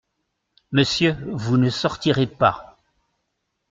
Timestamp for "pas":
2.25-2.79